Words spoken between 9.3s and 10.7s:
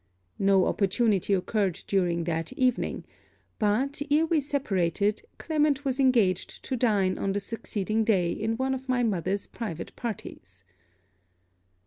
private parties.